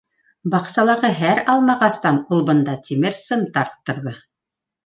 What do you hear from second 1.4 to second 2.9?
алмағастан ул бында